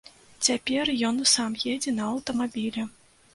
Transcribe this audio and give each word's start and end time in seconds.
Цяпер 0.45 0.91
ён 1.09 1.19
сам 1.33 1.59
едзе 1.73 1.95
на 1.99 2.09
аўтамабілі. 2.15 2.89